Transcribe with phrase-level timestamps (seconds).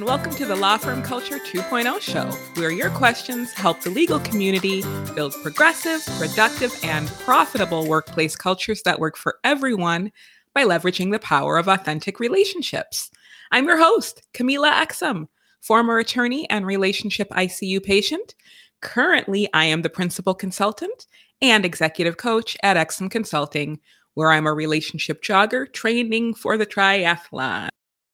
[0.00, 2.24] and welcome to the Law Firm Culture 2.0 show,
[2.58, 4.82] where your questions help the legal community
[5.14, 10.10] build progressive, productive, and profitable workplace cultures that work for everyone
[10.54, 13.10] by leveraging the power of authentic relationships.
[13.52, 15.28] I'm your host, Camila Exum,
[15.60, 18.34] former attorney and relationship ICU patient.
[18.80, 21.06] Currently, I am the principal consultant
[21.42, 23.78] and executive coach at Exum Consulting,
[24.14, 27.68] where I'm a relationship jogger training for the triathlon.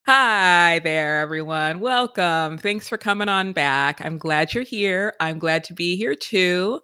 [0.09, 1.81] Hi there, everyone.
[1.81, 2.59] Welcome.
[2.59, 4.01] Thanks for coming on back.
[4.05, 5.15] I'm glad you're here.
[5.19, 6.81] I'm glad to be here too.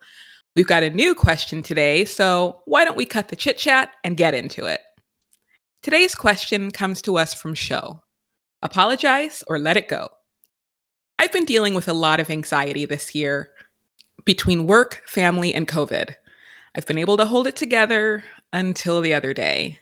[0.56, 4.16] We've got a new question today, so why don't we cut the chit chat and
[4.16, 4.80] get into it?
[5.84, 8.02] Today's question comes to us from Sho
[8.60, 10.08] Apologize or let it go.
[11.20, 13.50] I've been dealing with a lot of anxiety this year
[14.24, 16.12] between work, family, and COVID.
[16.74, 19.78] I've been able to hold it together until the other day.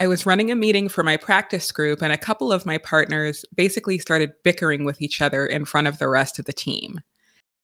[0.00, 3.44] I was running a meeting for my practice group, and a couple of my partners
[3.56, 7.00] basically started bickering with each other in front of the rest of the team.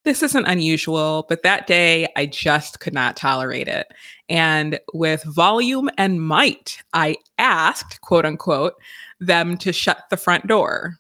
[0.02, 3.86] This isn't unusual, but that day I just could not tolerate it.
[4.28, 8.74] And with volume and might, I asked, quote unquote,
[9.20, 10.98] them to shut the front door.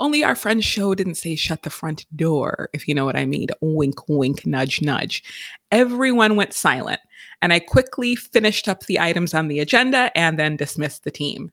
[0.00, 3.26] Only our friend Sho didn't say shut the front door, if you know what I
[3.26, 3.48] mean.
[3.60, 5.22] Wink, wink, nudge, nudge.
[5.70, 7.00] Everyone went silent,
[7.42, 11.52] and I quickly finished up the items on the agenda and then dismissed the team.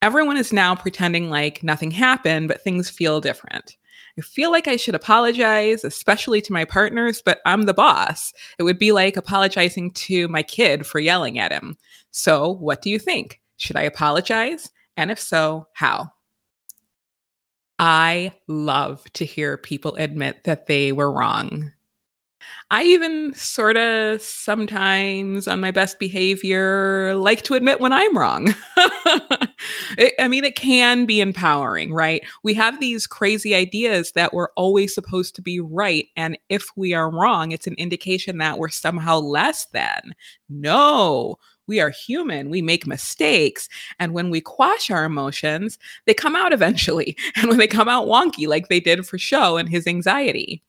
[0.00, 3.76] Everyone is now pretending like nothing happened, but things feel different.
[4.16, 8.32] I feel like I should apologize, especially to my partners, but I'm the boss.
[8.58, 11.76] It would be like apologizing to my kid for yelling at him.
[12.12, 13.40] So, what do you think?
[13.56, 14.70] Should I apologize?
[14.96, 16.12] And if so, how?
[17.82, 21.72] I love to hear people admit that they were wrong.
[22.70, 28.54] I even sort of sometimes on my best behavior like to admit when I'm wrong.
[29.98, 32.22] it, I mean, it can be empowering, right?
[32.44, 36.06] We have these crazy ideas that we're always supposed to be right.
[36.16, 40.14] And if we are wrong, it's an indication that we're somehow less than.
[40.48, 41.36] No,
[41.66, 42.50] we are human.
[42.50, 43.68] We make mistakes.
[43.98, 47.16] And when we quash our emotions, they come out eventually.
[47.36, 50.62] And when they come out wonky, like they did for Sho and his anxiety.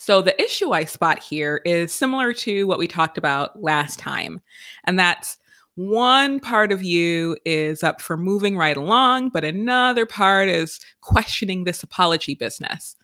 [0.00, 4.40] So, the issue I spot here is similar to what we talked about last time.
[4.84, 5.38] And that's
[5.74, 11.64] one part of you is up for moving right along, but another part is questioning
[11.64, 12.96] this apology business.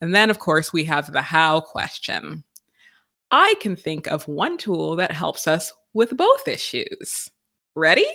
[0.00, 2.42] And then, of course, we have the how question.
[3.30, 7.30] I can think of one tool that helps us with both issues.
[7.74, 8.06] Ready?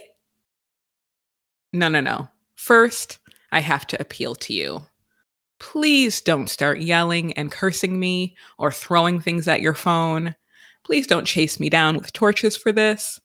[1.73, 2.27] No, no, no.
[2.55, 3.19] First,
[3.51, 4.85] I have to appeal to you.
[5.59, 10.35] Please don't start yelling and cursing me or throwing things at your phone.
[10.83, 13.19] Please don't chase me down with torches for this.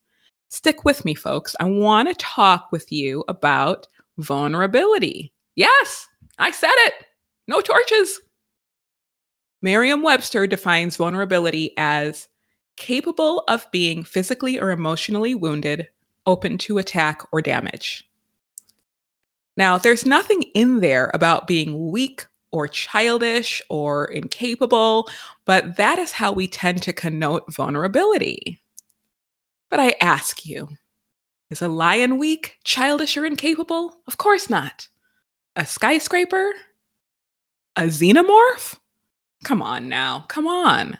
[0.49, 1.55] Stick with me, folks.
[1.59, 3.87] I want to talk with you about
[4.17, 5.33] vulnerability.
[5.55, 6.07] Yes,
[6.39, 6.93] I said it.
[7.47, 8.19] No torches.
[9.61, 12.27] Merriam Webster defines vulnerability as
[12.81, 15.87] capable of being physically or emotionally wounded,
[16.25, 18.09] open to attack or damage.
[19.55, 25.07] Now, there's nothing in there about being weak or childish or incapable,
[25.45, 28.59] but that is how we tend to connote vulnerability.
[29.69, 30.67] But I ask you,
[31.51, 33.95] is a lion weak, childish, or incapable?
[34.07, 34.87] Of course not.
[35.55, 36.51] A skyscraper?
[37.75, 38.75] A xenomorph?
[39.43, 40.97] Come on now, come on.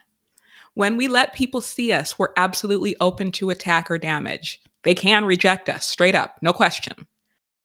[0.76, 4.62] When we let people see us, we're absolutely open to attack or damage.
[4.84, 7.08] They can reject us straight up, no question.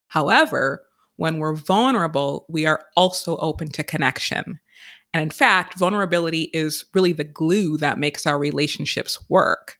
[0.09, 0.85] However,
[1.17, 4.61] when we're vulnerable, we are also open to connection.
[5.15, 9.79] And in fact, vulnerability is really the glue that makes our relationships work.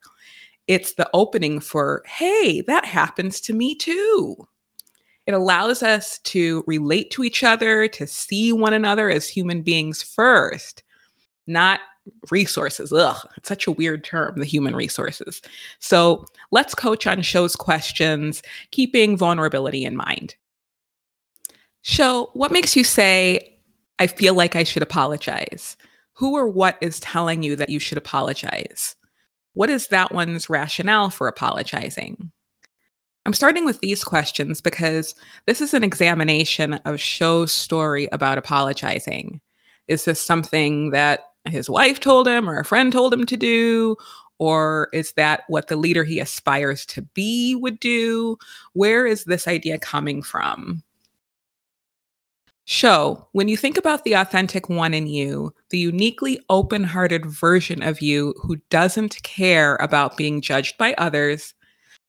[0.67, 4.37] It's the opening for, hey, that happens to me too.
[5.27, 10.03] It allows us to relate to each other, to see one another as human beings
[10.03, 10.83] first,
[11.47, 11.81] not
[12.31, 12.93] resources.
[12.93, 15.43] Ugh, it's such a weird term, the human resources.
[15.79, 20.35] So let's coach on Sho's questions, keeping vulnerability in mind.
[21.83, 23.59] Sho, what makes you say,
[23.99, 25.77] I feel like I should apologize?
[26.15, 28.97] Who or what is telling you that you should apologize?
[29.55, 32.33] What is that one's rationale for apologizing?
[33.25, 35.15] I'm starting with these questions because
[35.47, 39.41] this is an examination of Sho's story about apologizing.
[39.89, 43.97] Is this something that his wife told him or a friend told him to do?
[44.39, 48.37] Or is that what the leader he aspires to be would do?
[48.75, 50.83] Where is this idea coming from?
[52.69, 57.81] Sho, when you think about the authentic one in you, the uniquely open hearted version
[57.81, 61.55] of you who doesn't care about being judged by others,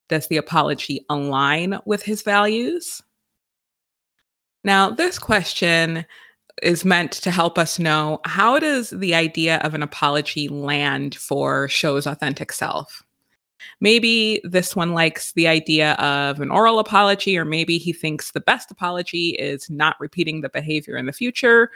[0.10, 3.04] does the apology align with his values?
[4.64, 6.06] Now, this question
[6.62, 11.68] is meant to help us know how does the idea of an apology land for
[11.68, 13.04] Sho's authentic self?
[13.80, 18.40] Maybe this one likes the idea of an oral apology, or maybe he thinks the
[18.40, 21.72] best apology is not repeating the behavior in the future.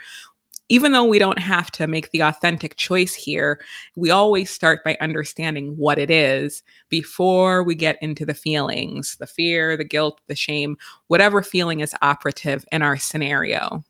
[0.68, 3.60] Even though we don't have to make the authentic choice here,
[3.96, 9.26] we always start by understanding what it is before we get into the feelings the
[9.26, 10.76] fear, the guilt, the shame,
[11.08, 13.84] whatever feeling is operative in our scenario.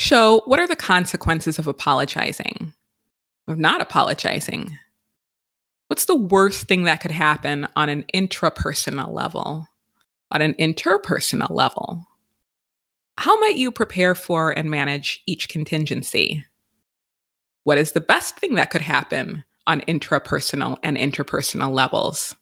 [0.00, 2.72] So, what are the consequences of apologizing,
[3.48, 4.78] of not apologizing?
[5.88, 9.66] What's the worst thing that could happen on an intrapersonal level,
[10.30, 12.06] on an interpersonal level?
[13.16, 16.44] How might you prepare for and manage each contingency?
[17.64, 22.36] What is the best thing that could happen on intrapersonal and interpersonal levels?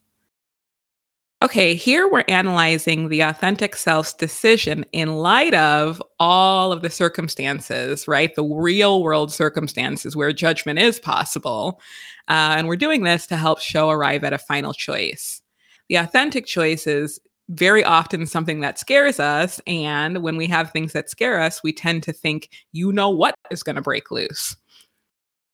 [1.42, 8.08] Okay, here we're analyzing the authentic self's decision in light of all of the circumstances,
[8.08, 8.34] right?
[8.34, 11.78] The real world circumstances where judgment is possible.
[12.28, 15.42] Uh, and we're doing this to help Sho arrive at a final choice.
[15.90, 19.60] The authentic choice is very often something that scares us.
[19.66, 23.34] And when we have things that scare us, we tend to think, you know what
[23.50, 24.56] is going to break loose.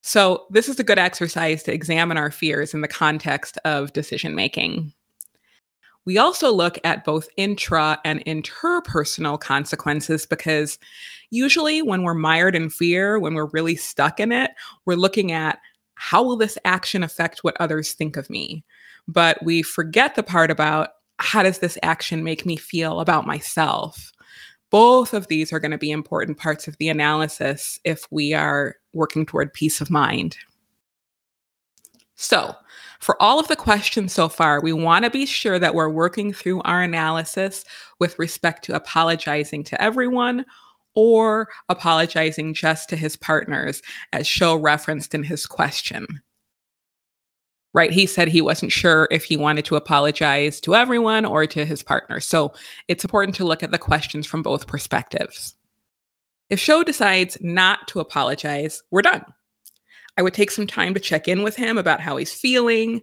[0.05, 4.35] So, this is a good exercise to examine our fears in the context of decision
[4.35, 4.93] making.
[6.05, 10.79] We also look at both intra and interpersonal consequences because
[11.31, 14.51] usually when we're mired in fear, when we're really stuck in it,
[14.85, 15.59] we're looking at
[15.95, 18.65] how will this action affect what others think of me?
[19.07, 24.13] But we forget the part about how does this action make me feel about myself?
[24.71, 28.77] Both of these are going to be important parts of the analysis if we are
[28.93, 30.37] working toward peace of mind.
[32.23, 32.55] So,
[33.01, 36.33] for all of the questions so far, we want to be sure that we're working
[36.33, 37.65] through our analysis
[37.99, 40.47] with respect to apologizing to everyone
[40.95, 43.83] or apologizing just to his partners,
[44.13, 46.07] as Sho referenced in his question.
[47.75, 47.91] Right?
[47.91, 51.83] He said he wasn't sure if he wanted to apologize to everyone or to his
[51.83, 52.21] partner.
[52.21, 52.53] So
[52.87, 55.57] it's important to look at the questions from both perspectives.
[56.51, 59.25] If Sho decides not to apologize, we're done.
[60.17, 63.03] I would take some time to check in with him about how he's feeling,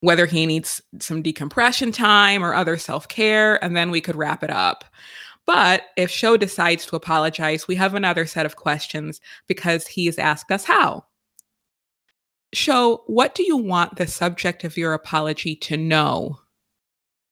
[0.00, 4.42] whether he needs some decompression time or other self care, and then we could wrap
[4.42, 4.84] it up.
[5.46, 10.18] But if Sho decides to apologize, we have another set of questions because he has
[10.18, 11.06] asked us how.
[12.52, 16.38] Sho, what do you want the subject of your apology to know?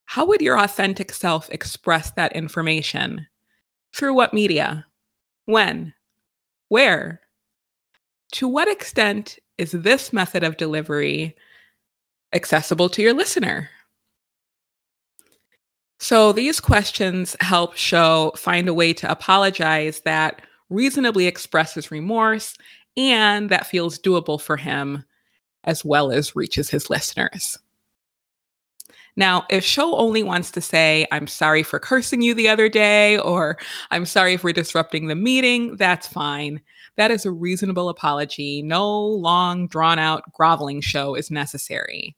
[0.07, 3.27] How would your authentic self express that information?
[3.95, 4.87] Through what media?
[5.45, 5.95] When?
[6.69, 7.21] Where?
[8.37, 11.35] To what extent is this method of delivery
[12.35, 13.71] accessible to your listener?
[16.01, 22.59] So these questions help Sho find a way to apologize that reasonably expresses remorse
[22.95, 25.03] and that feels doable for him
[25.65, 27.59] as well as reaches his listeners.
[29.17, 33.17] Now, if Sho only wants to say, I'm sorry for cursing you the other day,
[33.17, 33.57] or
[33.91, 36.61] I'm sorry for disrupting the meeting, that's fine.
[36.97, 38.63] That is a reasonable apology.
[38.63, 42.17] No long, drawn out groveling Sho is necessary.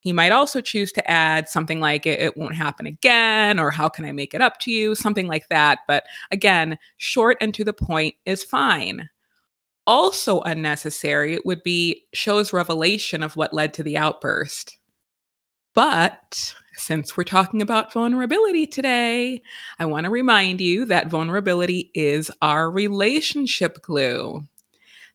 [0.00, 3.88] He might also choose to add something like it, it, won't happen again, or how
[3.88, 5.80] can I make it up to you, something like that.
[5.88, 9.08] But again, short and to the point is fine.
[9.84, 14.78] Also unnecessary would be Sho's revelation of what led to the outburst.
[15.74, 19.42] But since we're talking about vulnerability today,
[19.78, 24.46] I want to remind you that vulnerability is our relationship glue.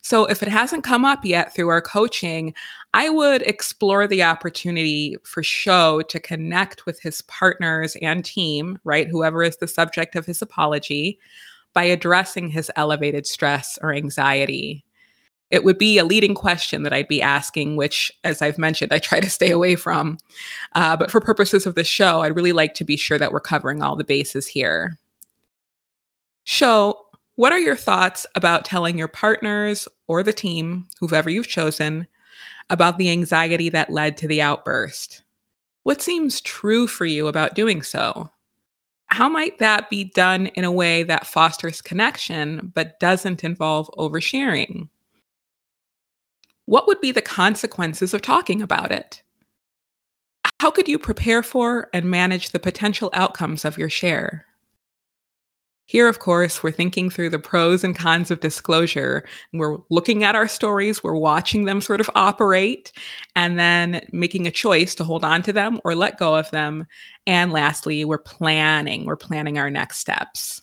[0.01, 2.55] So if it hasn't come up yet through our coaching,
[2.93, 9.07] I would explore the opportunity for Sho to connect with his partners and team, right?
[9.07, 11.19] Whoever is the subject of his apology,
[11.73, 14.83] by addressing his elevated stress or anxiety
[15.51, 18.99] it would be a leading question that I'd be asking, which, as I've mentioned, I
[18.99, 20.17] try to stay away from.
[20.73, 23.41] Uh, but for purposes of the show, I'd really like to be sure that we're
[23.41, 24.97] covering all the bases here.
[26.45, 27.05] So,
[27.35, 32.07] what are your thoughts about telling your partners or the team, whoever you've chosen,
[32.69, 35.23] about the anxiety that led to the outburst?
[35.83, 38.29] What seems true for you about doing so?
[39.07, 44.87] How might that be done in a way that fosters connection but doesn't involve oversharing?
[46.71, 49.21] What would be the consequences of talking about it?
[50.61, 54.45] How could you prepare for and manage the potential outcomes of your share?
[55.87, 59.25] Here, of course, we're thinking through the pros and cons of disclosure.
[59.51, 62.93] We're looking at our stories, we're watching them sort of operate,
[63.35, 66.87] and then making a choice to hold on to them or let go of them.
[67.27, 70.61] And lastly, we're planning, we're planning our next steps.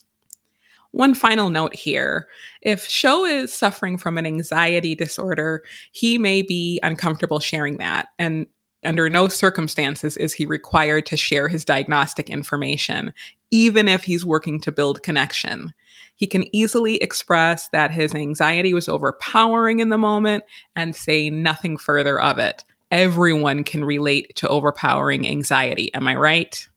[0.98, 2.26] One final note here
[2.60, 5.62] if Sho is suffering from an anxiety disorder,
[5.92, 8.08] he may be uncomfortable sharing that.
[8.18, 8.48] And
[8.82, 13.14] under no circumstances is he required to share his diagnostic information,
[13.52, 15.72] even if he's working to build connection.
[16.16, 20.42] He can easily express that his anxiety was overpowering in the moment
[20.74, 22.64] and say nothing further of it.
[22.90, 25.94] Everyone can relate to overpowering anxiety.
[25.94, 26.68] Am I right?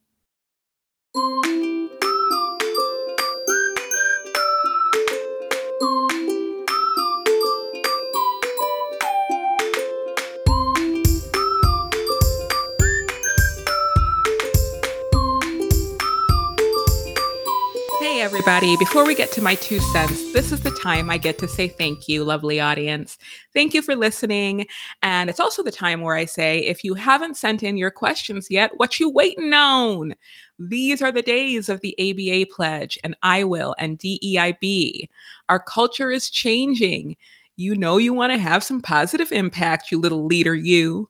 [18.22, 18.78] Everybody.
[18.78, 21.68] Before we get to my two cents, this is the time I get to say
[21.68, 23.18] thank you, lovely audience.
[23.52, 24.68] Thank you for listening.
[25.02, 28.52] And it's also the time where I say, if you haven't sent in your questions
[28.52, 30.14] yet, what you waiting on?
[30.60, 35.10] These are the days of the ABA pledge and I will and DEIB.
[35.50, 37.18] Our culture is changing.
[37.56, 41.10] You know you want to have some positive impact, you little leader, you.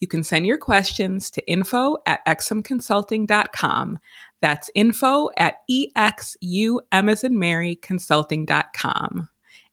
[0.00, 3.98] You can send your questions to info at exumconsulting.com.
[4.42, 9.28] That's info at exum as in Mary consulting.com.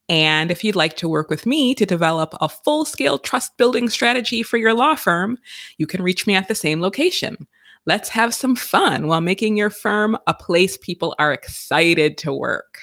[0.09, 3.89] And if you'd like to work with me to develop a full scale trust building
[3.89, 5.37] strategy for your law firm,
[5.77, 7.47] you can reach me at the same location.
[7.85, 12.79] Let's have some fun while making your firm a place people are excited to work.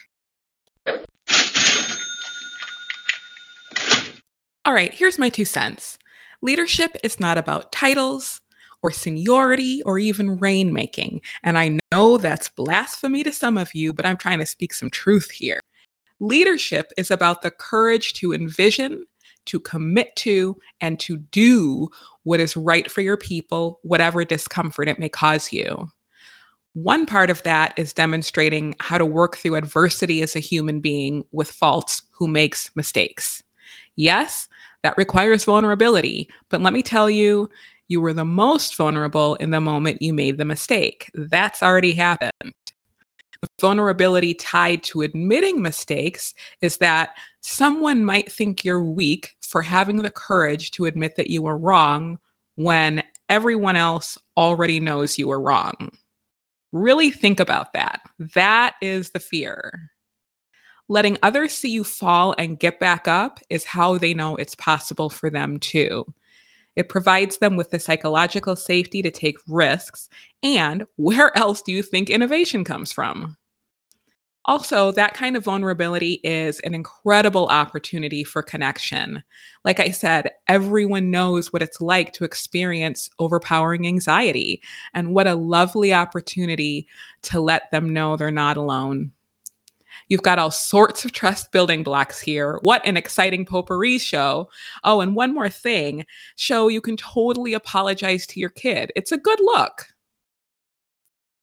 [4.65, 5.99] All right, here's my two cents.
[6.43, 8.41] Leadership is not about titles
[8.83, 11.21] or seniority or even rainmaking.
[11.43, 14.91] And I know that's blasphemy to some of you, but I'm trying to speak some
[14.91, 15.61] truth here.
[16.19, 19.05] Leadership is about the courage to envision,
[19.47, 21.89] to commit to, and to do
[22.25, 25.91] what is right for your people, whatever discomfort it may cause you.
[26.75, 31.25] One part of that is demonstrating how to work through adversity as a human being
[31.33, 33.43] with faults who makes mistakes.
[33.97, 34.49] Yes,
[34.83, 36.29] that requires vulnerability.
[36.49, 37.49] But let me tell you,
[37.89, 41.11] you were the most vulnerable in the moment you made the mistake.
[41.15, 42.53] That's already happened.
[43.43, 49.97] The vulnerability tied to admitting mistakes is that someone might think you're weak for having
[49.97, 52.19] the courage to admit that you were wrong
[52.57, 55.91] when everyone else already knows you were wrong.
[56.73, 58.03] Really think about that.
[58.35, 59.91] That is the fear.
[60.91, 65.09] Letting others see you fall and get back up is how they know it's possible
[65.09, 66.05] for them too.
[66.75, 70.09] It provides them with the psychological safety to take risks.
[70.43, 73.37] And where else do you think innovation comes from?
[74.47, 79.23] Also, that kind of vulnerability is an incredible opportunity for connection.
[79.65, 84.61] Like I said, everyone knows what it's like to experience overpowering anxiety,
[84.93, 86.89] and what a lovely opportunity
[87.23, 89.13] to let them know they're not alone.
[90.09, 92.59] You've got all sorts of trust building blocks here.
[92.63, 94.49] What an exciting potpourri Sho.
[94.85, 96.05] Oh, and one more thing
[96.37, 98.93] Sho you can totally apologize to your kid.
[98.97, 99.87] It's a good look.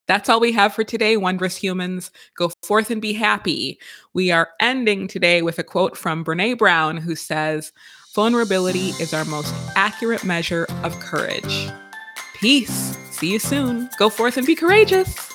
[0.07, 2.11] That's all we have for today, wondrous humans.
[2.37, 3.77] Go forth and be happy.
[4.13, 7.73] We are ending today with a quote from Brene Brown, who says,
[8.15, 11.69] Vulnerability is our most accurate measure of courage.
[12.35, 12.97] Peace.
[13.11, 13.89] See you soon.
[13.97, 15.26] Go forth and be courageous.